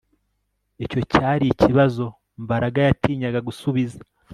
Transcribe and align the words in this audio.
Icyo 0.85 0.99
cyari 1.11 1.45
ikibazo 1.49 2.05
Mbaraga 2.43 2.79
yatinyaga 2.87 3.39
gusubiza 3.47 3.99